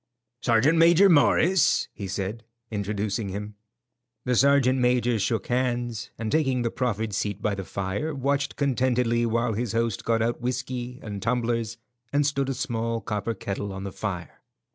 [0.41, 3.53] "Sergeant Major Morris," he said, introducing him.
[4.25, 9.27] The sergeant major shook hands, and taking the proffered seat by the fire, watched contentedly
[9.27, 11.77] while his host got out whiskey and tumblers
[12.11, 14.41] and stood a small copper kettle on the fire.